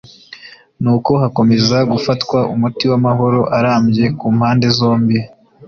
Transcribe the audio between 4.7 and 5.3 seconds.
zombi